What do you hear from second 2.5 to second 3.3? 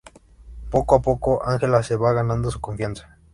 confianza.